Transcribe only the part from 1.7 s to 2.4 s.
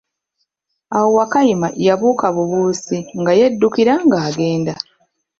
yabuuka